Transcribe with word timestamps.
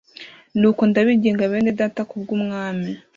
nuko 0.59 0.81
ndabinginga 0.89 1.43
bene 1.51 1.71
data 1.79 2.01
ku 2.09 2.15
bw’umwami 2.21 2.91